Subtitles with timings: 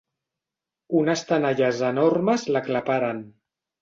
[1.01, 3.21] Unes tenalles enormes l'aclaparen.